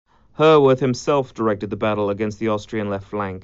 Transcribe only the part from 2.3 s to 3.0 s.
the Austrian